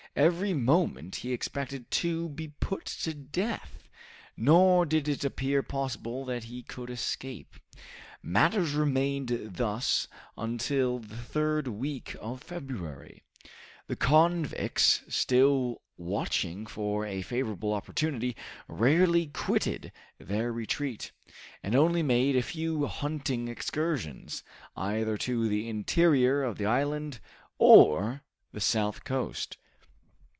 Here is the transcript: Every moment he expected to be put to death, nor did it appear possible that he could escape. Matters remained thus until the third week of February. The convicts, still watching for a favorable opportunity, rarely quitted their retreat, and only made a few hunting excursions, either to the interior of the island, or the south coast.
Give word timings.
Every 0.13 0.53
moment 0.53 1.15
he 1.15 1.31
expected 1.31 1.89
to 1.91 2.27
be 2.27 2.49
put 2.59 2.83
to 2.83 3.13
death, 3.13 3.87
nor 4.35 4.85
did 4.85 5.07
it 5.07 5.23
appear 5.23 5.63
possible 5.63 6.25
that 6.25 6.43
he 6.43 6.63
could 6.63 6.89
escape. 6.89 7.55
Matters 8.21 8.73
remained 8.73 9.51
thus 9.55 10.09
until 10.37 10.99
the 10.99 11.15
third 11.15 11.69
week 11.69 12.13
of 12.19 12.43
February. 12.43 13.23
The 13.87 13.95
convicts, 13.95 15.03
still 15.07 15.81
watching 15.95 16.65
for 16.65 17.05
a 17.05 17.21
favorable 17.21 17.71
opportunity, 17.73 18.35
rarely 18.67 19.27
quitted 19.27 19.93
their 20.17 20.51
retreat, 20.51 21.13
and 21.63 21.73
only 21.73 22.03
made 22.03 22.35
a 22.35 22.41
few 22.43 22.85
hunting 22.85 23.47
excursions, 23.47 24.43
either 24.75 25.15
to 25.19 25.47
the 25.47 25.69
interior 25.69 26.43
of 26.43 26.57
the 26.57 26.65
island, 26.65 27.21
or 27.57 28.23
the 28.51 28.59
south 28.59 29.05
coast. 29.05 29.55